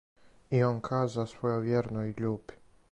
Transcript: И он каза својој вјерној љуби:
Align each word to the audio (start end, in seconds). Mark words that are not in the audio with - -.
И 0.59 0.61
он 0.69 0.79
каза 0.87 1.27
својој 1.35 1.63
вјерној 1.67 2.13
љуби: 2.25 2.59